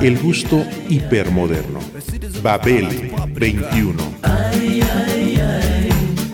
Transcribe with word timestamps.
El 0.00 0.18
gusto 0.18 0.64
hipermoderno. 0.88 1.80
Babel 2.42 3.12
21. 3.34 4.14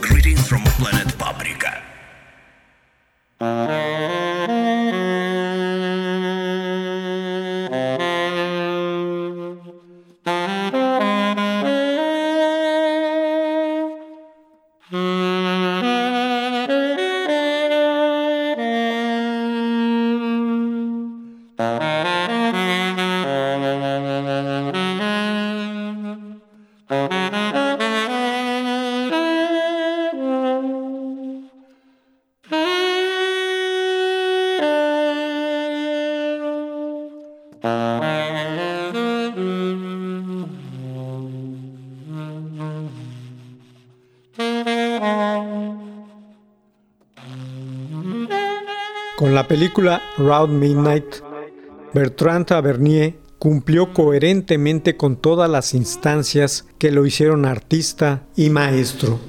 Greetings 0.00 0.46
from 0.48 0.62
planet 0.78 1.14
Paprika. 1.16 1.82
Con 49.28 49.34
la 49.34 49.46
película 49.46 50.00
Round 50.16 50.54
Midnight, 50.54 51.16
Bertrand 51.92 52.46
Tavernier 52.46 53.18
cumplió 53.38 53.92
coherentemente 53.92 54.96
con 54.96 55.16
todas 55.16 55.50
las 55.50 55.74
instancias 55.74 56.66
que 56.78 56.90
lo 56.90 57.04
hicieron 57.04 57.44
artista 57.44 58.22
y 58.36 58.48
maestro. 58.48 59.20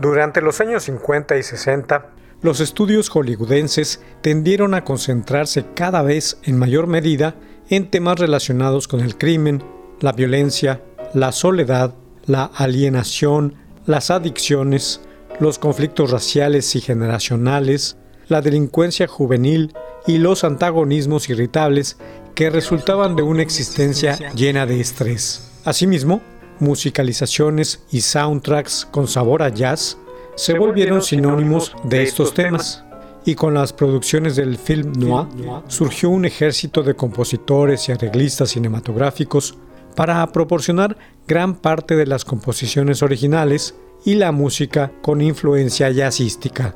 Durante 0.00 0.40
los 0.40 0.60
años 0.60 0.84
50 0.84 1.36
y 1.36 1.42
60, 1.42 2.06
los 2.42 2.60
estudios 2.60 3.10
hollywoodenses 3.10 4.02
tendieron 4.22 4.74
a 4.74 4.82
concentrarse 4.82 5.66
cada 5.74 6.02
vez 6.02 6.38
en 6.42 6.58
mayor 6.58 6.86
medida 6.86 7.36
en 7.68 7.90
temas 7.90 8.18
relacionados 8.18 8.88
con 8.88 9.00
el 9.00 9.18
crimen, 9.18 9.62
la 10.00 10.12
violencia, 10.12 10.82
la 11.14 11.32
soledad, 11.32 11.94
la 12.26 12.44
alienación, 12.44 13.54
las 13.86 14.10
adicciones, 14.10 15.00
los 15.40 15.58
conflictos 15.58 16.10
raciales 16.10 16.74
y 16.76 16.80
generacionales, 16.80 17.96
la 18.28 18.40
delincuencia 18.42 19.06
juvenil 19.06 19.72
y 20.06 20.18
los 20.18 20.44
antagonismos 20.44 21.28
irritables 21.28 21.96
que 22.34 22.50
resultaban 22.50 23.16
de 23.16 23.22
una 23.22 23.42
existencia 23.42 24.16
llena 24.34 24.66
de 24.66 24.80
estrés. 24.80 25.50
Asimismo, 25.64 26.20
musicalizaciones 26.60 27.82
y 27.90 28.00
soundtracks 28.02 28.86
con 28.90 29.08
sabor 29.08 29.42
a 29.42 29.48
jazz 29.48 29.98
se 30.36 30.56
volvieron 30.58 31.02
sinónimos 31.02 31.74
de 31.84 32.02
estos 32.02 32.32
temas. 32.32 32.84
Y 33.26 33.34
con 33.34 33.52
las 33.52 33.74
producciones 33.74 34.36
del 34.36 34.56
film 34.56 34.92
noir 34.92 35.26
surgió 35.68 36.08
un 36.08 36.24
ejército 36.24 36.82
de 36.82 36.96
compositores 36.96 37.86
y 37.88 37.92
arreglistas 37.92 38.50
cinematográficos 38.50 39.58
para 39.96 40.26
proporcionar 40.32 40.96
gran 41.26 41.54
parte 41.54 41.96
de 41.96 42.06
las 42.06 42.24
composiciones 42.24 43.02
originales 43.02 43.74
y 44.04 44.14
la 44.14 44.32
música 44.32 44.92
con 45.02 45.20
influencia 45.20 45.90
jazzística. 45.90 46.74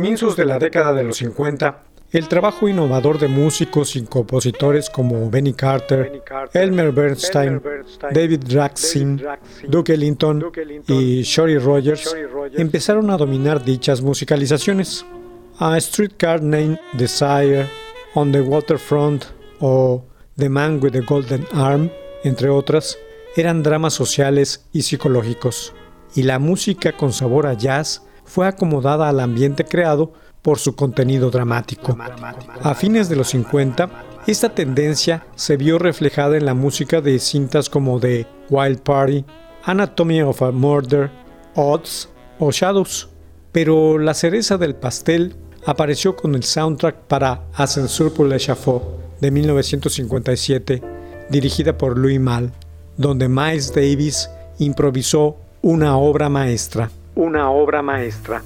Comienzos 0.00 0.34
de 0.34 0.46
la 0.46 0.58
década 0.58 0.94
de 0.94 1.04
los 1.04 1.18
50, 1.18 1.82
el 2.12 2.26
trabajo 2.26 2.66
innovador 2.66 3.18
de 3.18 3.28
músicos 3.28 3.96
y 3.96 4.02
compositores 4.04 4.88
como 4.88 5.28
Benny 5.28 5.52
Carter, 5.52 6.22
Elmer 6.54 6.90
Bernstein, 6.90 7.60
David 8.10 8.44
Raksin, 8.50 9.22
Duke 9.68 9.92
Ellington 9.92 10.50
y 10.88 11.20
Shorty 11.20 11.58
Rogers 11.58 12.16
empezaron 12.54 13.10
a 13.10 13.18
dominar 13.18 13.62
dichas 13.62 14.00
musicalizaciones. 14.00 15.04
A 15.58 15.78
Streetcar 15.78 16.42
Named 16.42 16.78
Desire, 16.94 17.66
On 18.14 18.32
the 18.32 18.40
Waterfront 18.40 19.26
o 19.60 20.02
The 20.38 20.48
Man 20.48 20.80
with 20.82 20.92
the 20.92 21.00
Golden 21.02 21.46
Arm, 21.52 21.90
entre 22.24 22.48
otras, 22.48 22.96
eran 23.36 23.62
dramas 23.62 23.92
sociales 23.92 24.64
y 24.72 24.80
psicológicos, 24.80 25.74
y 26.14 26.22
la 26.22 26.38
música 26.38 26.92
con 26.92 27.12
sabor 27.12 27.46
a 27.46 27.52
jazz 27.52 28.02
fue 28.30 28.46
acomodada 28.46 29.08
al 29.08 29.18
ambiente 29.18 29.64
creado 29.64 30.12
por 30.40 30.60
su 30.60 30.76
contenido 30.76 31.30
dramático. 31.30 31.98
A 32.62 32.74
fines 32.76 33.08
de 33.08 33.16
los 33.16 33.30
50, 33.30 33.90
esta 34.28 34.54
tendencia 34.54 35.26
se 35.34 35.56
vio 35.56 35.80
reflejada 35.80 36.36
en 36.36 36.46
la 36.46 36.54
música 36.54 37.00
de 37.00 37.18
cintas 37.18 37.68
como 37.68 37.98
The 37.98 38.28
Wild 38.48 38.82
Party, 38.82 39.24
Anatomy 39.64 40.22
of 40.22 40.42
a 40.42 40.52
Murder, 40.52 41.10
Odds 41.56 42.08
o 42.38 42.52
Shadows. 42.52 43.08
Pero 43.50 43.98
la 43.98 44.14
cereza 44.14 44.56
del 44.56 44.76
pastel 44.76 45.34
apareció 45.66 46.14
con 46.14 46.36
el 46.36 46.44
soundtrack 46.44 47.08
para 47.08 47.42
Ascensur 47.54 48.14
pour 48.14 48.28
l'échafaud 48.28 48.80
de 49.20 49.32
1957, 49.32 50.80
dirigida 51.30 51.76
por 51.76 51.98
Louis 51.98 52.20
Malle, 52.20 52.52
donde 52.96 53.28
Miles 53.28 53.74
Davis 53.74 54.30
improvisó 54.60 55.36
una 55.62 55.96
obra 55.98 56.28
maestra. 56.28 56.90
Una 57.14 57.50
obra 57.50 57.82
maestra. 57.82 58.42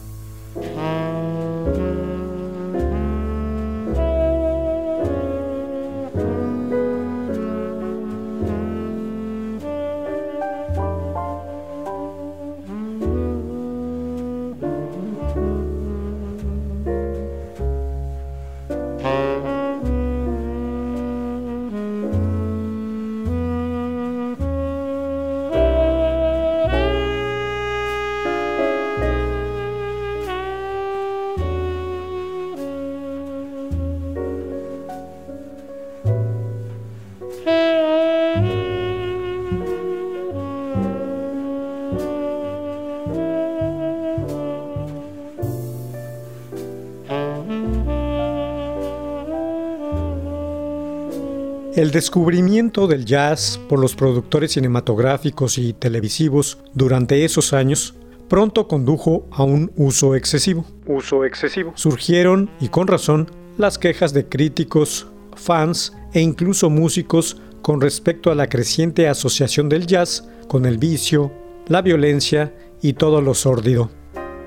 El 51.84 51.90
descubrimiento 51.90 52.86
del 52.86 53.04
jazz 53.04 53.60
por 53.68 53.78
los 53.78 53.94
productores 53.94 54.52
cinematográficos 54.52 55.58
y 55.58 55.74
televisivos 55.74 56.56
durante 56.72 57.26
esos 57.26 57.52
años 57.52 57.94
pronto 58.26 58.66
condujo 58.68 59.26
a 59.30 59.42
un 59.42 59.70
uso 59.76 60.14
excesivo. 60.14 60.64
Uso 60.86 61.26
excesivo. 61.26 61.72
Surgieron, 61.74 62.48
y 62.58 62.68
con 62.68 62.86
razón, 62.86 63.30
las 63.58 63.76
quejas 63.76 64.14
de 64.14 64.26
críticos, 64.26 65.08
fans 65.36 65.92
e 66.14 66.22
incluso 66.22 66.70
músicos 66.70 67.42
con 67.60 67.82
respecto 67.82 68.30
a 68.30 68.34
la 68.34 68.48
creciente 68.48 69.06
asociación 69.06 69.68
del 69.68 69.86
jazz 69.86 70.26
con 70.48 70.64
el 70.64 70.78
vicio, 70.78 71.32
la 71.68 71.82
violencia 71.82 72.54
y 72.80 72.94
todo 72.94 73.20
lo 73.20 73.34
sórdido. 73.34 73.90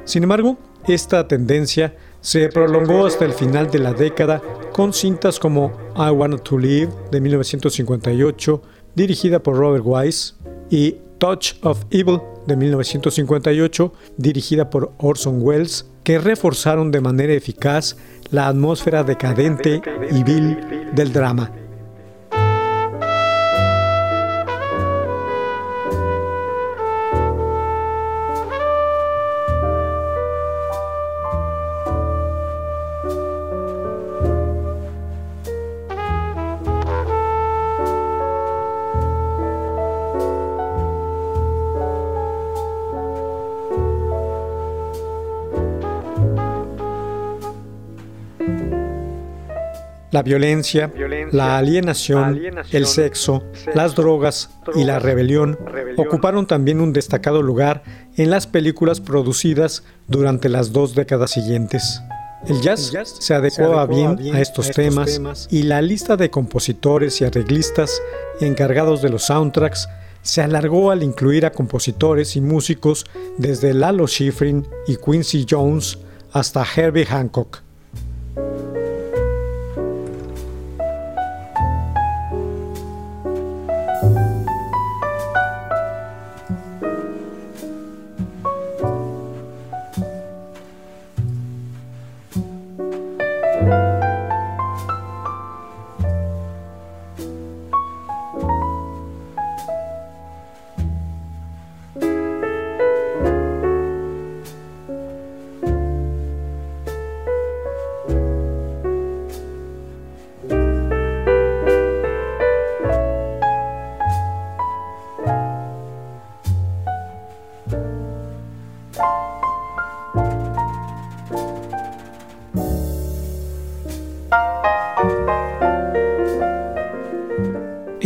Sin 0.05 0.23
embargo, 0.23 0.57
esta 0.87 1.27
tendencia 1.27 1.95
se 2.21 2.49
prolongó 2.49 3.05
hasta 3.05 3.25
el 3.25 3.33
final 3.33 3.69
de 3.69 3.79
la 3.79 3.93
década 3.93 4.41
con 4.71 4.93
cintas 4.93 5.39
como 5.39 5.71
I 5.95 6.09
Want 6.11 6.41
to 6.43 6.57
Live 6.57 6.89
de 7.11 7.21
1958, 7.21 8.61
dirigida 8.95 9.39
por 9.39 9.57
Robert 9.57 9.83
Wise, 9.85 10.33
y 10.69 10.97
Touch 11.17 11.55
of 11.61 11.83
Evil 11.89 12.19
de 12.45 12.55
1958, 12.55 13.93
dirigida 14.17 14.69
por 14.69 14.93
Orson 14.97 15.41
Welles, 15.41 15.85
que 16.03 16.19
reforzaron 16.19 16.91
de 16.91 17.01
manera 17.01 17.33
eficaz 17.33 17.97
la 18.31 18.47
atmósfera 18.47 19.03
decadente 19.03 19.81
y 20.11 20.23
vil 20.23 20.57
del 20.93 21.11
drama. 21.11 21.51
La 50.17 50.23
violencia, 50.23 50.91
la 51.31 51.59
alienación, 51.59 52.41
el 52.71 52.87
sexo, 52.87 53.43
las 53.75 53.93
drogas 53.93 54.49
y 54.73 54.83
la 54.83 54.97
rebelión 54.97 55.59
ocuparon 55.95 56.47
también 56.47 56.81
un 56.81 56.91
destacado 56.91 57.43
lugar 57.43 57.83
en 58.15 58.31
las 58.31 58.47
películas 58.47 58.99
producidas 58.99 59.83
durante 60.07 60.49
las 60.49 60.73
dos 60.73 60.95
décadas 60.95 61.29
siguientes. 61.29 62.01
El 62.47 62.61
jazz 62.61 62.91
se 63.19 63.35
adecuaba 63.35 63.85
bien 63.85 64.33
a 64.33 64.41
estos 64.41 64.71
temas 64.71 65.47
y 65.51 65.61
la 65.61 65.83
lista 65.83 66.17
de 66.17 66.31
compositores 66.31 67.21
y 67.21 67.25
arreglistas 67.25 68.01
encargados 68.41 69.03
de 69.03 69.09
los 69.09 69.21
soundtracks 69.21 69.87
se 70.23 70.41
alargó 70.41 70.89
al 70.89 71.03
incluir 71.03 71.45
a 71.45 71.51
compositores 71.51 72.35
y 72.35 72.41
músicos 72.41 73.05
desde 73.37 73.75
Lalo 73.75 74.07
Schifrin 74.07 74.65
y 74.87 74.95
Quincy 74.95 75.45
Jones 75.47 75.99
hasta 76.31 76.65
Herbie 76.75 77.05
Hancock. 77.05 77.61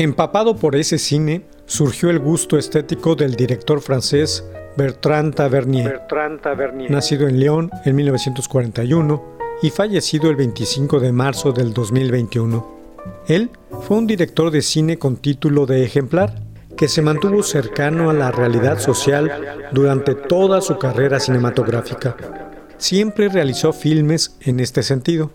Empapado 0.01 0.55
por 0.55 0.75
ese 0.75 0.97
cine, 0.97 1.45
surgió 1.67 2.09
el 2.09 2.17
gusto 2.17 2.57
estético 2.57 3.13
del 3.13 3.35
director 3.35 3.81
francés 3.81 4.43
Bertrand 4.75 5.35
Tavernier, 5.35 6.01
nacido 6.89 7.27
en 7.27 7.39
Lyon 7.39 7.69
en 7.85 7.95
1941 7.97 9.23
y 9.61 9.69
fallecido 9.69 10.31
el 10.31 10.37
25 10.37 10.99
de 10.99 11.11
marzo 11.11 11.51
del 11.51 11.71
2021. 11.71 12.67
Él 13.27 13.51
fue 13.83 13.97
un 13.97 14.07
director 14.07 14.49
de 14.49 14.63
cine 14.63 14.97
con 14.97 15.17
título 15.17 15.67
de 15.67 15.83
ejemplar, 15.83 16.33
que 16.75 16.87
se 16.87 17.03
mantuvo 17.03 17.43
cercano 17.43 18.09
a 18.09 18.13
la 18.13 18.31
realidad 18.31 18.79
social 18.79 19.69
durante 19.71 20.15
toda 20.15 20.61
su 20.61 20.79
carrera 20.79 21.19
cinematográfica. 21.19 22.17
Siempre 22.79 23.29
realizó 23.29 23.71
filmes 23.71 24.35
en 24.41 24.61
este 24.61 24.81
sentido. 24.81 25.29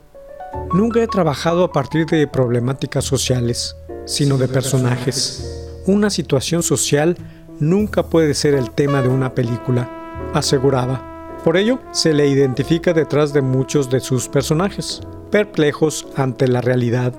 Nunca 0.73 1.01
he 1.05 1.07
trabajado 1.07 1.63
a 1.63 1.71
partir 1.71 2.07
de 2.07 2.27
problemáticas 2.27 3.05
sociales 3.05 3.77
sino 4.07 4.39
de 4.39 4.49
personajes. 4.49 5.69
Una 5.87 6.09
situación 6.09 6.63
social 6.63 7.17
nunca 7.61 8.07
puede 8.07 8.35
ser 8.35 8.55
el 8.55 8.71
tema 8.71 9.03
de 9.03 9.09
una 9.09 9.35
película, 9.35 9.91
aseguraba. 10.33 11.39
Por 11.45 11.57
ello, 11.57 11.79
se 11.93 12.15
le 12.15 12.27
identifica 12.27 12.93
detrás 12.93 13.33
de 13.33 13.43
muchos 13.43 13.91
de 13.91 14.01
sus 14.01 14.29
personajes, 14.29 15.01
perplejos 15.31 16.07
ante 16.17 16.49
la 16.49 16.61
realidad, 16.61 17.13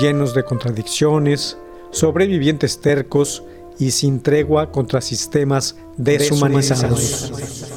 llenos 0.00 0.34
de 0.34 0.44
contradicciones, 0.44 1.56
sobrevivientes 1.90 2.80
tercos 2.80 3.44
y 3.78 3.92
sin 3.92 4.20
tregua 4.20 4.70
contra 4.70 5.00
sistemas 5.00 5.76
deshumanizados. 5.96 7.71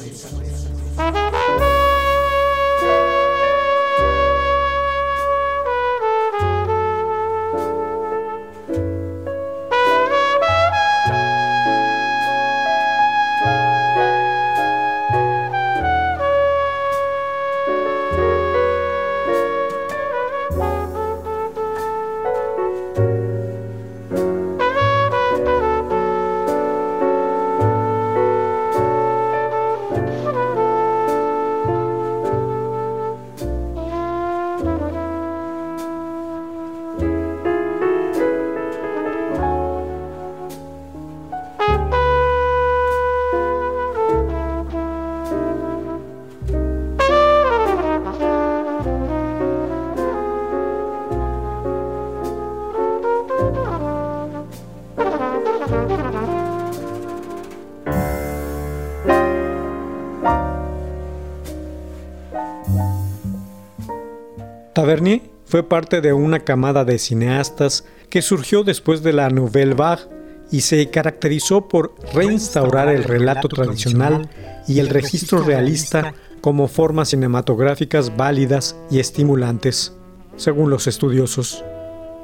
Tavernier 64.95 65.21
fue 65.43 65.67
parte 65.67 65.99
de 65.99 66.13
una 66.13 66.39
camada 66.39 66.85
de 66.85 66.97
cineastas 66.99 67.83
que 68.09 68.21
surgió 68.21 68.63
después 68.63 69.03
de 69.03 69.11
la 69.11 69.29
Nouvelle 69.29 69.73
Vague 69.73 70.03
y 70.51 70.61
se 70.61 70.89
caracterizó 70.89 71.67
por 71.67 71.95
reinstaurar 72.13 72.87
el 72.87 73.03
relato 73.03 73.49
tradicional 73.49 74.29
y 74.67 74.79
el 74.79 74.87
registro 74.87 75.43
realista 75.43 76.13
como 76.39 76.69
formas 76.69 77.09
cinematográficas 77.09 78.15
válidas 78.15 78.77
y 78.89 78.99
estimulantes, 78.99 79.93
según 80.37 80.69
los 80.69 80.87
estudiosos. 80.87 81.65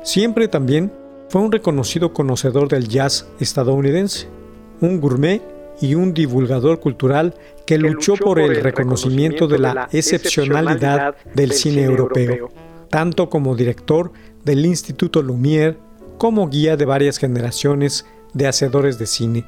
Siempre 0.03 0.47
también 0.47 0.93
fue 1.27 1.41
un 1.41 1.51
reconocido 1.51 2.13
conocedor 2.13 2.69
del 2.69 2.87
jazz 2.87 3.27
estadounidense, 3.39 4.27
un 4.79 5.01
gourmet 5.01 5.41
y 5.81 5.95
un 5.95 6.13
divulgador 6.13 6.79
cultural 6.79 7.35
que 7.65 7.77
luchó 7.77 8.15
por 8.15 8.39
el 8.39 8.61
reconocimiento 8.61 9.47
de 9.47 9.59
la 9.59 9.89
excepcionalidad 9.91 11.15
del 11.33 11.51
cine 11.51 11.83
europeo, 11.83 12.51
tanto 12.89 13.29
como 13.29 13.55
director 13.55 14.11
del 14.45 14.65
Instituto 14.65 15.21
Lumière, 15.21 15.77
como 16.17 16.47
guía 16.49 16.77
de 16.77 16.85
varias 16.85 17.17
generaciones 17.17 18.05
de 18.33 18.47
hacedores 18.47 18.99
de 18.99 19.07
cine, 19.07 19.45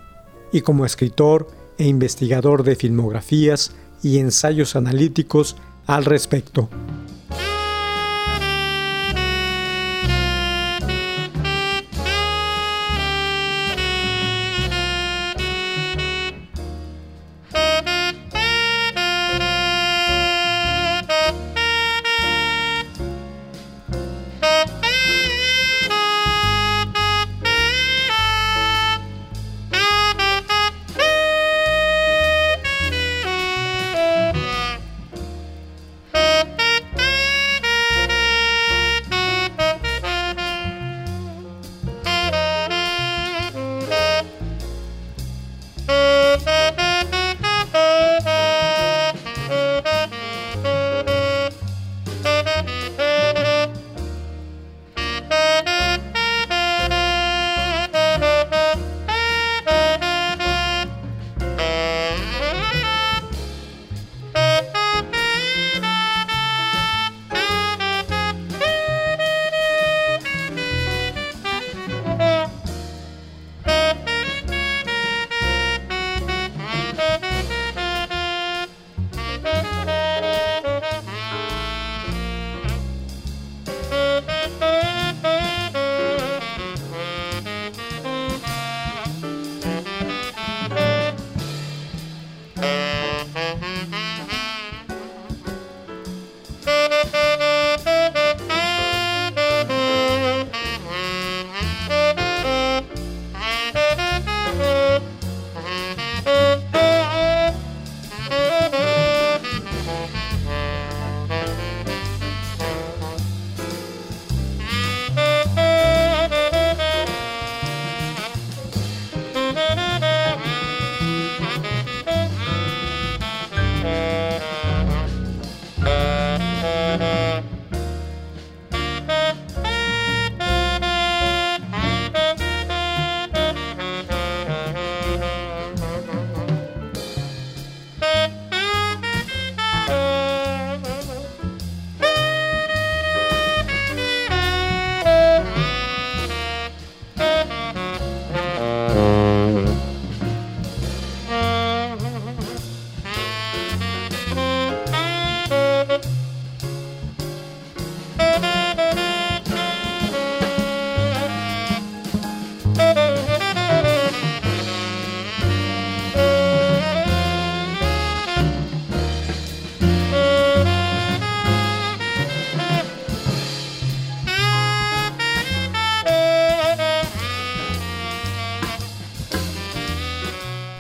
y 0.52 0.62
como 0.62 0.86
escritor 0.86 1.48
e 1.78 1.86
investigador 1.86 2.64
de 2.64 2.76
filmografías 2.76 3.76
y 4.02 4.20
ensayos 4.20 4.76
analíticos 4.76 5.56
al 5.88 6.06
respecto. 6.06 6.70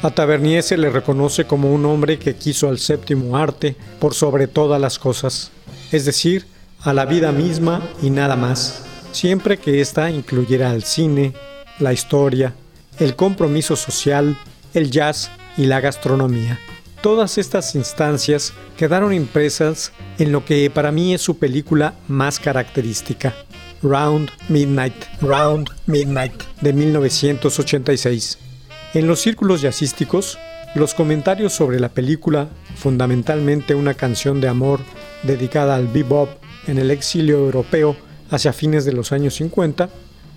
A 0.03 0.12
Tavernier 0.12 0.62
se 0.63 0.75
le 0.75 0.89
reconoce 0.89 1.45
como 1.45 1.74
un 1.74 1.86
hombre 1.86 2.19
que 2.19 2.36
quiso 2.36 2.67
al 2.67 2.77
séptimo 2.77 3.38
arte 3.38 3.77
por 4.00 4.13
sobre 4.13 4.48
todas 4.48 4.79
las 4.81 5.00
cosas, 5.00 5.50
es 5.93 6.03
decir, 6.03 6.45
a 6.81 6.91
la 6.91 7.05
vida 7.05 7.31
misma 7.31 7.81
y 8.01 8.10
nada 8.10 8.36
más, 8.36 8.83
siempre 9.13 9.57
que 9.57 9.79
ésta 9.79 10.12
incluyera 10.12 10.72
al 10.72 10.83
cine, 10.83 11.31
la 11.79 11.93
historia, 11.93 12.53
el 13.00 13.15
compromiso 13.15 13.77
social, 13.77 14.38
el 14.74 14.91
jazz 14.91 15.31
y 15.55 15.67
la 15.67 15.79
gastronomía. 15.79 16.60
Todas 17.01 17.38
estas 17.38 17.74
instancias 17.74 18.51
quedaron 18.75 19.13
impresas 19.13 19.93
en 20.19 20.33
lo 20.33 20.43
que 20.43 20.69
para 20.69 20.91
mí 20.91 21.13
es 21.13 21.22
su 21.22 21.38
película 21.38 21.93
más 22.10 22.41
característica, 22.41 23.33
Round 23.81 24.29
Midnight, 24.50 24.95
Round 25.22 25.69
Midnight, 25.86 26.43
de 26.60 26.74
1986. 26.74 28.42
En 28.93 29.07
los 29.07 29.21
círculos 29.21 29.62
jazzísticos, 29.62 30.38
los 30.75 30.93
comentarios 30.93 31.51
sobre 31.51 31.79
la 31.79 31.89
película, 31.89 32.50
fundamentalmente 32.75 33.73
una 33.73 33.95
canción 33.95 34.39
de 34.39 34.47
amor 34.47 34.81
dedicada 35.23 35.75
al 35.75 35.88
bebop 35.88 36.29
en 36.67 36.77
el 36.77 36.91
exilio 36.91 37.39
europeo 37.39 37.95
hacia 38.29 38.53
fines 38.53 38.85
de 38.85 38.93
los 38.93 39.12
años 39.12 39.33
50, 39.35 39.89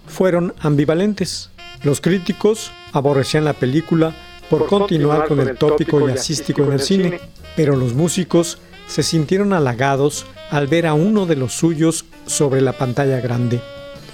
fueron 0.06 0.54
ambivalentes. 0.58 1.50
Los 1.82 2.00
críticos 2.00 2.72
aborrecían 2.92 3.44
la 3.44 3.52
película 3.52 4.14
por, 4.48 4.66
continuar, 4.66 5.28
con 5.28 5.40
el 5.40 5.58
tópico 5.58 6.08
jazzístico 6.08 6.64
en 6.64 6.72
el 6.72 6.80
cine, 6.80 7.20
pero 7.56 7.76
los 7.76 7.92
músicos 7.92 8.56
se 8.86 9.02
sintieron 9.02 9.52
halagados 9.52 10.24
al 10.50 10.66
ver 10.66 10.86
a 10.86 10.94
uno 10.94 11.26
de 11.26 11.36
los 11.36 11.52
suyos 11.52 12.06
sobre 12.24 12.62
la 12.62 12.72
pantalla 12.72 13.20
grande. 13.20 13.60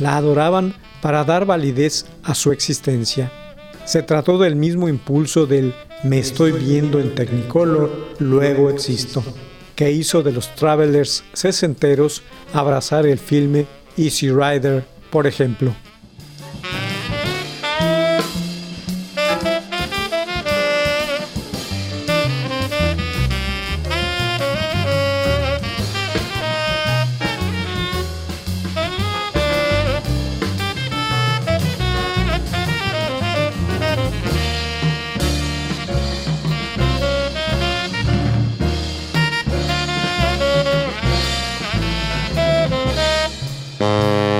La 0.00 0.16
adoraban 0.16 0.74
para 1.00 1.22
dar 1.22 1.46
validez 1.46 2.06
a 2.24 2.34
su 2.34 2.50
existencia. 2.50 3.30
Se 3.84 4.02
trató 4.02 4.38
del 4.38 4.56
mismo 4.56 4.88
impulso 4.88 5.46
del 5.46 5.74
me 6.04 6.18
estoy 6.18 6.52
viendo 6.52 7.00
en 7.00 7.14
Technicolor, 7.14 7.90
luego 8.18 8.70
existo, 8.70 9.22
que 9.74 9.90
hizo 9.90 10.22
de 10.22 10.32
los 10.32 10.54
Travelers 10.54 11.24
sesenteros 11.32 12.22
abrazar 12.52 13.06
el 13.06 13.18
filme 13.18 13.66
Easy 13.96 14.30
Rider, 14.30 14.84
por 15.10 15.26
ejemplo. 15.26 15.74
Música 43.82 44.31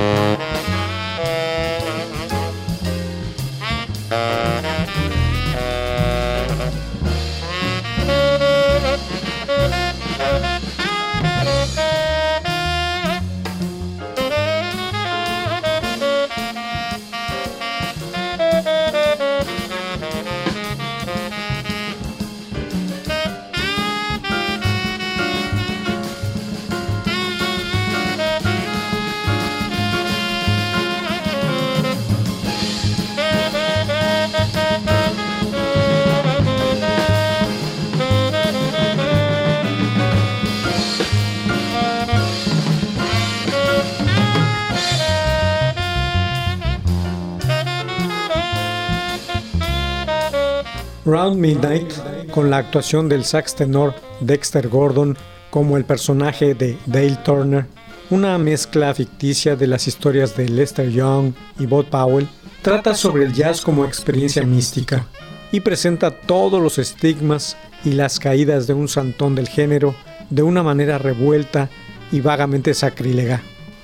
Round 51.22 51.38
Midnight, 51.38 51.92
con 52.32 52.50
la 52.50 52.56
actuación 52.56 53.08
del 53.08 53.24
sax 53.24 53.54
tenor 53.54 53.94
Dexter 54.22 54.66
Gordon 54.66 55.16
como 55.50 55.76
el 55.76 55.84
personaje 55.84 56.56
de 56.56 56.76
Dale 56.86 57.16
Turner, 57.24 57.66
una 58.10 58.36
mezcla 58.38 58.92
ficticia 58.92 59.54
de 59.54 59.68
las 59.68 59.86
historias 59.86 60.36
de 60.36 60.48
Lester 60.48 60.90
Young 60.90 61.32
y 61.60 61.66
Bob 61.66 61.84
Powell, 61.84 62.26
trata 62.60 62.96
sobre 62.96 63.24
el 63.24 63.32
jazz 63.32 63.60
como 63.60 63.84
experiencia 63.84 64.42
mística 64.42 65.06
y 65.52 65.60
presenta 65.60 66.10
todos 66.10 66.60
los 66.60 66.78
estigmas 66.78 67.56
y 67.84 67.92
las 67.92 68.18
caídas 68.18 68.66
de 68.66 68.74
un 68.74 68.88
santón 68.88 69.36
del 69.36 69.46
género 69.46 69.94
de 70.28 70.42
una 70.42 70.64
manera 70.64 70.98
revuelta 70.98 71.70
y 72.10 72.20
vagamente 72.20 72.74
sacrílega. 72.74 73.42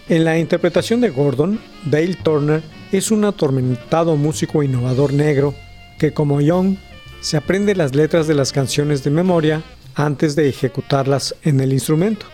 En 0.09 0.25
la 0.25 0.41
interpretación 0.41 1.01
de 1.01 1.11
Gordon, 1.11 1.61
Dale 1.85 2.17
Turner 2.17 2.63
es 2.91 3.13
un 3.13 3.25
atormentado 3.25 4.17
músico 4.17 4.65
innovador 4.65 5.13
negro 5.13 5.55
que 6.01 6.13
como 6.13 6.41
Young 6.41 6.79
se 7.21 7.37
aprende 7.37 7.75
las 7.75 7.95
letras 7.95 8.27
de 8.27 8.35
las 8.35 8.53
canciones 8.53 9.05
de 9.05 9.11
memoria 9.11 9.63
antes 9.95 10.37
de 10.37 10.49
ejecutarlas 10.49 11.35
en 11.43 11.61
el 11.61 11.73
instrumento. 11.73 12.27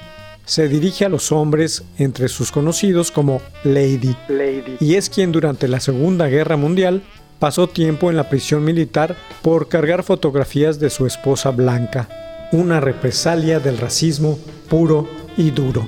Se 0.44 0.68
dirige 0.68 1.06
a 1.06 1.08
los 1.08 1.32
hombres 1.32 1.84
entre 1.96 2.28
sus 2.28 2.52
conocidos 2.52 3.10
como 3.10 3.40
Lady, 3.64 4.14
y 4.78 4.96
es 4.96 5.08
quien 5.08 5.32
durante 5.32 5.68
la 5.68 5.80
Segunda 5.80 6.28
Guerra 6.28 6.56
Mundial 6.56 7.02
pasó 7.38 7.66
tiempo 7.66 8.10
en 8.10 8.16
la 8.16 8.28
prisión 8.28 8.62
militar 8.62 9.16
por 9.42 9.68
cargar 9.68 10.02
fotografías 10.02 10.78
de 10.78 10.90
su 10.90 11.06
esposa 11.06 11.50
blanca, 11.50 12.08
una 12.52 12.80
represalia 12.80 13.58
del 13.58 13.78
racismo 13.78 14.38
puro 14.68 15.08
y 15.36 15.50
duro. 15.50 15.86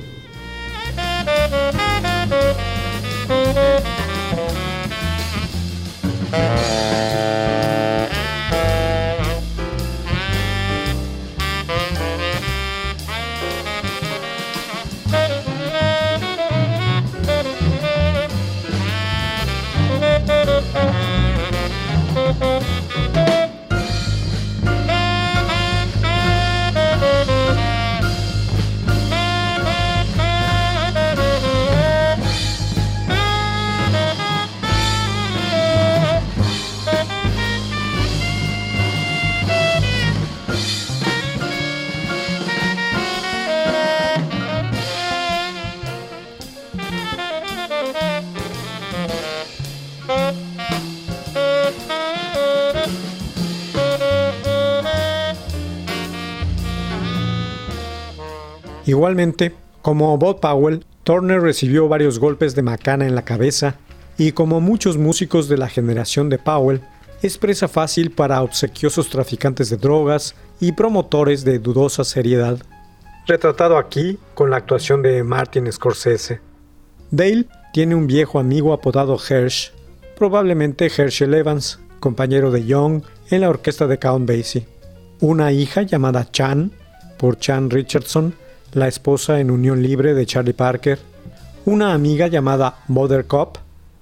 Igualmente, 58.96 59.52
como 59.82 60.16
Bob 60.16 60.40
Powell, 60.40 60.86
Turner 61.04 61.42
recibió 61.42 61.86
varios 61.86 62.18
golpes 62.18 62.54
de 62.54 62.62
macana 62.62 63.06
en 63.06 63.14
la 63.14 63.26
cabeza 63.26 63.74
y 64.16 64.32
como 64.32 64.62
muchos 64.62 64.96
músicos 64.96 65.50
de 65.50 65.58
la 65.58 65.68
generación 65.68 66.30
de 66.30 66.38
Powell, 66.38 66.80
es 67.20 67.36
presa 67.36 67.68
fácil 67.68 68.10
para 68.10 68.40
obsequiosos 68.40 69.10
traficantes 69.10 69.68
de 69.68 69.76
drogas 69.76 70.34
y 70.60 70.72
promotores 70.72 71.44
de 71.44 71.58
dudosa 71.58 72.04
seriedad. 72.04 72.58
Retratado 73.26 73.76
aquí 73.76 74.18
con 74.32 74.48
la 74.48 74.56
actuación 74.56 75.02
de 75.02 75.22
Martin 75.22 75.70
Scorsese. 75.70 76.40
Dale 77.10 77.44
tiene 77.74 77.94
un 77.94 78.06
viejo 78.06 78.38
amigo 78.38 78.72
apodado 78.72 79.18
Hersh, 79.18 79.72
probablemente 80.16 80.86
Herschel 80.86 81.34
Evans, 81.34 81.80
compañero 82.00 82.50
de 82.50 82.64
Young 82.64 83.02
en 83.28 83.42
la 83.42 83.50
orquesta 83.50 83.86
de 83.86 83.98
Count 83.98 84.26
Basie. 84.26 84.66
Una 85.20 85.52
hija 85.52 85.82
llamada 85.82 86.30
Chan, 86.30 86.72
por 87.18 87.38
Chan 87.38 87.68
Richardson, 87.68 88.34
la 88.76 88.88
esposa 88.88 89.40
en 89.40 89.50
unión 89.50 89.82
libre 89.82 90.12
de 90.12 90.26
Charlie 90.26 90.52
Parker, 90.52 90.98
una 91.64 91.94
amiga 91.94 92.26
llamada 92.26 92.80
Mother 92.88 93.24
Cop, 93.24 93.56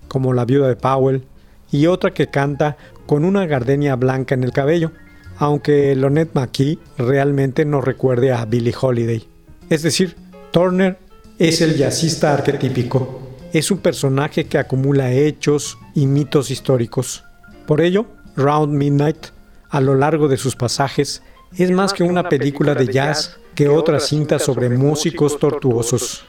como 0.09 0.33
la 0.33 0.45
viuda 0.45 0.67
de 0.67 0.75
Powell, 0.75 1.23
y 1.71 1.87
otra 1.87 2.13
que 2.13 2.27
canta 2.27 2.77
con 3.07 3.25
una 3.25 3.47
gardenia 3.47 3.95
blanca 3.95 4.35
en 4.35 4.43
el 4.43 4.51
cabello, 4.51 4.91
aunque 5.39 5.95
Lonette 5.95 6.35
McKee 6.35 6.81
realmente 6.99 7.65
no 7.65 7.83
recuerde 7.83 8.33
a 8.33 8.45
Billie 8.47 8.75
Holiday. 8.79 9.25
Es 9.71 9.85
decir, 9.85 10.17
Turner 10.51 10.99
es 11.39 11.61
el 11.61 11.77
jazzista 11.77 12.35
arquetípico, 12.35 13.23
es 13.53 13.71
un 13.71 13.79
personaje 13.79 14.47
que 14.47 14.59
acumula 14.59 15.13
hechos 15.13 15.79
y 15.95 16.09
mitos 16.09 16.51
históricos. 16.51 17.23
Por 17.69 17.81
ello, 17.81 18.07
Round 18.35 18.75
Midnight, 18.75 19.27
a 19.71 19.81
lo 19.81 19.95
largo 19.95 20.27
de 20.27 20.37
sus 20.37 20.57
pasajes, 20.57 21.23
es 21.62 21.71
más 21.71 21.93
que 21.93 22.03
una 22.03 22.29
película 22.29 22.75
de 22.75 22.87
jazz 22.87 23.38
que 23.55 23.69
otra 23.69 24.01
cinta 24.01 24.38
sobre 24.38 24.69
músicos 24.69 25.38
tortuosos. 25.38 26.25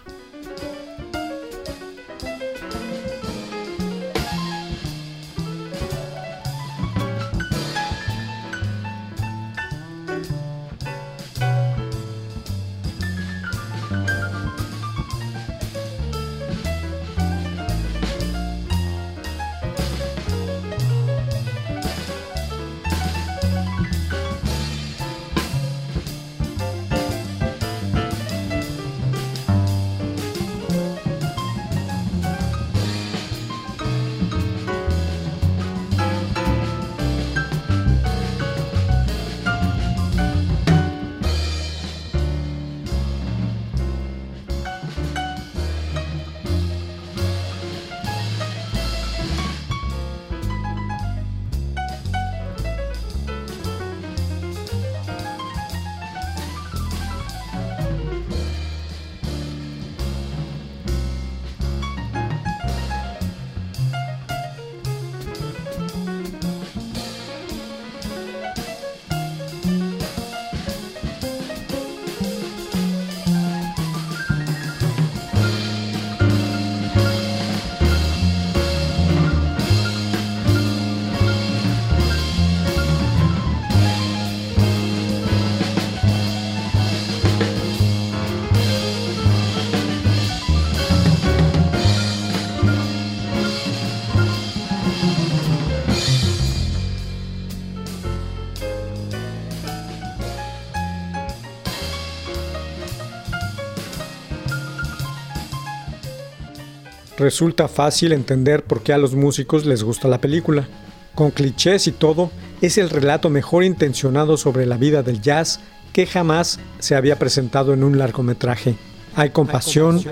Resulta 107.26 107.68
fácil 107.68 108.12
entender 108.12 108.64
por 108.64 108.84
qué 108.84 108.94
a 108.94 109.00
los 109.00 109.16
músicos 109.16 109.66
les 109.66 109.82
gusta 109.82 110.08
la 110.08 110.22
película. 110.22 110.68
Con 111.16 111.32
clichés 111.32 111.88
y 111.88 111.92
todo, 111.92 112.30
es 112.62 112.78
el 112.78 112.92
relato 112.92 113.32
mejor 113.32 113.64
intencionado 113.64 114.38
sobre 114.38 114.68
la 114.68 114.78
vida 114.78 115.02
del 115.02 115.24
jazz 115.24 115.60
que 115.92 116.06
jamás 116.06 116.60
se 116.78 116.94
había 116.94 117.18
presentado 117.18 117.74
en 117.74 117.84
un 117.84 117.98
largometraje. 117.98 118.76
Hay 119.16 119.32
compasión 119.32 120.04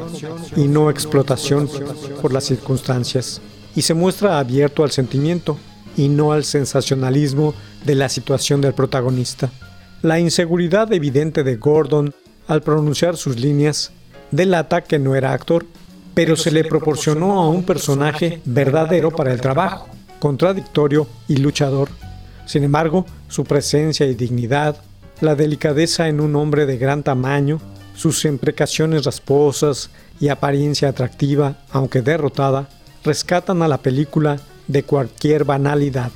y 0.55 0.61
no 0.61 0.89
explotación 0.89 1.69
por 2.19 2.33
las 2.33 2.45
circunstancias, 2.45 3.41
y 3.75 3.83
se 3.83 3.93
muestra 3.93 4.39
abierto 4.39 4.83
al 4.83 4.89
sentimiento 4.89 5.59
y 5.95 6.09
no 6.09 6.31
al 6.31 6.45
sensacionalismo 6.45 7.53
de 7.85 7.93
la 7.93 8.09
situación 8.09 8.59
del 8.59 8.73
protagonista. 8.73 9.51
La 10.01 10.19
inseguridad 10.19 10.91
evidente 10.91 11.43
de 11.43 11.57
Gordon 11.57 12.15
al 12.47 12.63
pronunciar 12.63 13.17
sus 13.17 13.39
líneas 13.39 13.91
delata 14.31 14.81
que 14.81 14.97
no 14.97 15.13
era 15.13 15.31
actor 15.33 15.67
pero 16.13 16.35
se 16.35 16.51
le 16.51 16.63
proporcionó 16.63 17.41
a 17.41 17.49
un 17.49 17.63
personaje 17.63 18.41
verdadero 18.45 19.11
para 19.11 19.33
el 19.33 19.41
trabajo, 19.41 19.87
contradictorio 20.19 21.07
y 21.27 21.37
luchador. 21.37 21.89
Sin 22.45 22.63
embargo, 22.63 23.05
su 23.27 23.43
presencia 23.43 24.05
y 24.05 24.15
dignidad, 24.15 24.77
la 25.21 25.35
delicadeza 25.35 26.07
en 26.07 26.19
un 26.19 26.35
hombre 26.35 26.65
de 26.65 26.77
gran 26.77 27.03
tamaño, 27.03 27.59
sus 27.95 28.25
imprecaciones 28.25 29.05
rasposas 29.05 29.89
y 30.19 30.29
apariencia 30.29 30.89
atractiva, 30.89 31.57
aunque 31.71 32.01
derrotada, 32.01 32.69
rescatan 33.03 33.61
a 33.61 33.67
la 33.67 33.79
película 33.79 34.39
de 34.67 34.83
cualquier 34.83 35.43
banalidad. 35.43 36.11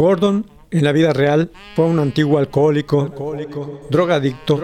Gordon 0.00 0.46
En 0.70 0.82
la 0.82 0.92
vida 0.92 1.12
real 1.12 1.50
fue 1.76 1.84
un 1.84 1.98
antiguo 1.98 2.38
alcohólico, 2.38 3.12
drogadicto 3.90 4.58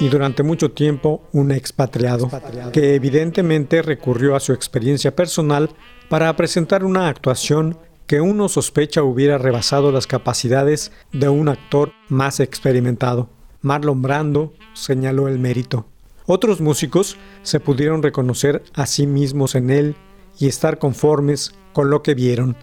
y 0.00 0.08
durante 0.08 0.42
mucho 0.42 0.70
tiempo 0.70 1.24
un 1.32 1.52
expatriado, 1.52 2.30
que 2.72 2.94
evidentemente 2.94 3.82
recurrió 3.82 4.34
a 4.34 4.40
su 4.40 4.54
experiencia 4.54 5.14
personal 5.14 5.68
para 6.08 6.34
presentar 6.36 6.84
una 6.84 7.08
actuación 7.08 7.76
que 8.06 8.22
uno 8.22 8.48
sospecha 8.48 9.02
hubiera 9.02 9.36
rebasado 9.36 9.92
las 9.92 10.06
capacidades 10.06 10.90
de 11.12 11.28
un 11.28 11.50
actor 11.50 11.92
más 12.08 12.40
experimentado. 12.40 13.28
Marlon 13.60 14.00
Brando 14.00 14.54
señaló 14.72 15.28
el 15.28 15.38
mérito. 15.38 15.84
Otros 16.24 16.62
músicos 16.62 17.18
se 17.42 17.60
pudieron 17.60 18.02
reconocer 18.02 18.62
a 18.72 18.86
sí 18.86 19.06
mismos 19.06 19.54
en 19.54 19.68
él 19.68 19.96
y 20.38 20.46
estar 20.46 20.78
conformes 20.78 21.52
con 21.74 21.90
lo 21.90 22.02
que 22.02 22.14
vieron. 22.14 22.56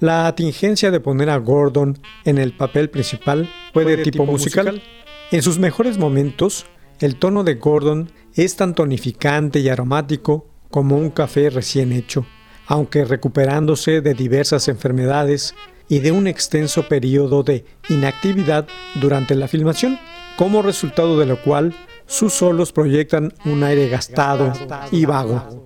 La 0.00 0.26
atingencia 0.26 0.90
de 0.90 1.00
poner 1.00 1.30
a 1.30 1.38
Gordon 1.38 1.98
en 2.24 2.38
el 2.38 2.52
papel 2.52 2.90
principal 2.90 3.48
fue 3.72 3.84
de, 3.84 3.98
tipo, 3.98 4.26
musical. 4.26 4.82
En 5.30 5.42
sus 5.42 5.58
mejores 5.58 5.96
momentos, 5.98 6.66
el 7.00 7.16
tono 7.16 7.44
de 7.44 7.54
Gordon 7.54 8.10
es 8.34 8.56
tan 8.56 8.74
tonificante 8.74 9.60
y 9.60 9.68
aromático 9.68 10.46
como 10.70 10.96
un 10.96 11.10
café 11.10 11.48
recién 11.48 11.92
hecho, 11.92 12.26
aunque 12.66 13.04
recuperándose 13.04 14.02
de 14.02 14.14
diversas 14.14 14.68
enfermedades 14.68 15.54
y 15.88 16.00
de 16.00 16.12
un 16.12 16.26
extenso 16.26 16.88
periodo 16.88 17.42
de 17.42 17.64
inactividad 17.88 18.66
durante 18.96 19.34
la 19.34 19.48
filmación, 19.48 19.98
como 20.36 20.60
resultado 20.62 21.18
de 21.18 21.26
lo 21.26 21.40
cual 21.42 21.74
sus 22.06 22.34
solos 22.34 22.72
proyectan 22.72 23.32
un 23.44 23.62
aire 23.62 23.88
gastado 23.88 24.52
y 24.90 25.06
vago. 25.06 25.64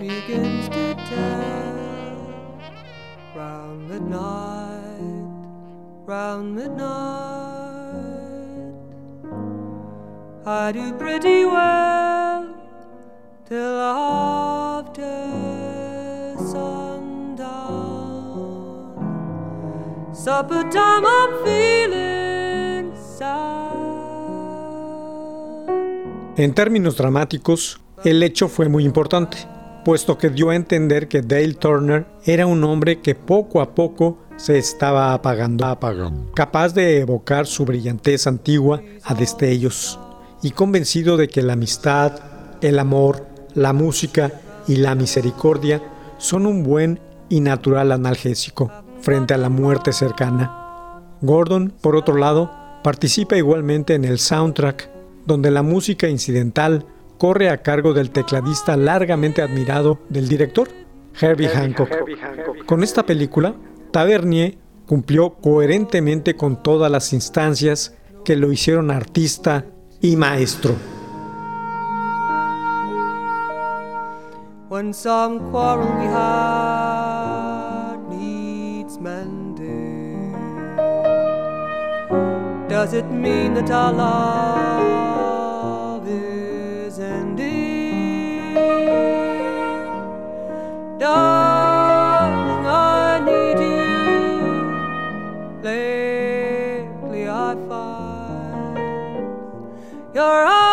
Begins 0.00 0.68
to 0.68 0.94
tell 1.06 2.60
round 3.36 3.88
midnight, 3.88 4.98
round 6.04 6.56
midnight. 6.56 6.88
I 10.46 10.72
do 10.72 10.92
pretty 10.94 11.44
well 11.44 12.07
Supper 20.28 20.68
time, 20.68 21.06
I'm 21.06 21.30
feeling 21.42 22.92
sad. 23.16 23.72
En 26.36 26.52
términos 26.52 26.98
dramáticos, 26.98 27.80
el 28.04 28.22
hecho 28.22 28.48
fue 28.48 28.68
muy 28.68 28.84
importante 28.84 29.38
puesto 29.86 30.18
que 30.18 30.28
dio 30.28 30.50
a 30.50 30.54
entender 30.54 31.08
que 31.08 31.22
Dale 31.22 31.54
Turner 31.54 32.04
era 32.26 32.44
un 32.44 32.62
hombre 32.62 33.00
que 33.00 33.14
poco 33.14 33.62
a 33.62 33.74
poco 33.74 34.18
se 34.36 34.58
estaba 34.58 35.14
apagando, 35.14 35.64
capaz 36.34 36.74
de 36.74 37.00
evocar 37.00 37.46
su 37.46 37.64
brillantez 37.64 38.26
antigua 38.26 38.82
a 39.04 39.14
destellos, 39.14 39.98
y 40.42 40.50
convencido 40.50 41.16
de 41.16 41.28
que 41.28 41.40
la 41.40 41.54
amistad, 41.54 42.20
el 42.60 42.78
amor, 42.80 43.24
la 43.54 43.72
música 43.72 44.30
y 44.66 44.76
la 44.76 44.94
misericordia 44.94 45.80
son 46.18 46.44
un 46.44 46.64
buen 46.64 47.00
y 47.30 47.40
natural 47.40 47.92
analgésico 47.92 48.70
frente 49.00 49.34
a 49.34 49.38
la 49.38 49.48
muerte 49.48 49.92
cercana. 49.92 51.02
Gordon, 51.20 51.72
por 51.80 51.96
otro 51.96 52.16
lado, 52.16 52.50
participa 52.82 53.36
igualmente 53.36 53.94
en 53.94 54.04
el 54.04 54.18
soundtrack, 54.18 54.90
donde 55.26 55.50
la 55.50 55.62
música 55.62 56.08
incidental 56.08 56.86
corre 57.18 57.50
a 57.50 57.62
cargo 57.62 57.92
del 57.92 58.10
tecladista 58.10 58.76
largamente 58.76 59.42
admirado 59.42 59.98
del 60.08 60.28
director, 60.28 60.68
Herbie, 61.20 61.48
Hancock. 61.48 61.90
Con 62.64 62.82
esta 62.82 63.04
película, 63.04 63.54
Tavernier 63.90 64.56
cumplió 64.86 65.34
coherentemente 65.34 66.34
con 66.36 66.62
todas 66.62 66.90
las 66.90 67.12
instancias 67.12 67.94
que 68.24 68.36
lo 68.36 68.52
hicieron 68.52 68.90
artista 68.90 69.66
y 70.00 70.16
maestro. 70.16 70.74
Does 82.84 82.92
it 82.92 83.10
mean 83.10 83.54
that 83.54 83.68
our 83.72 83.92
love 83.92 85.26
is 86.06 87.00
ending? 87.00 88.54
Darling, 90.96 92.66
I 92.66 93.18
need 93.30 93.58
you. 93.58 94.38
Lately 95.60 97.28
I 97.28 97.56
find 97.68 98.78
you're 100.14 100.46
out 100.46 100.67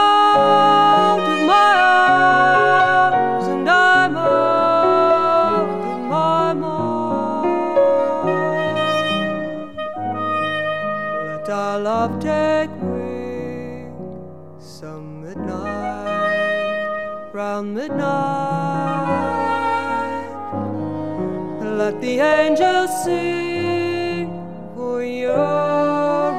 the 22.05 22.19
angels 22.19 22.91
sing 23.03 24.29
for 24.75 25.03
your 25.03 26.33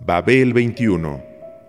Babel 0.08 0.52
21 0.52 1.35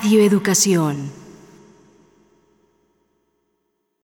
Radio 0.00 0.22
Educación. 0.22 1.17